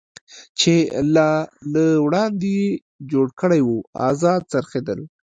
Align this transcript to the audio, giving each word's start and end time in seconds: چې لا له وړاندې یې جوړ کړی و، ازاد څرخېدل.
چې 0.59 0.73
لا 1.15 1.31
له 1.73 1.83
وړاندې 2.05 2.47
یې 2.59 2.69
جوړ 3.11 3.27
کړی 3.39 3.61
و، 3.63 3.69
ازاد 4.09 4.41
څرخېدل. 4.51 4.99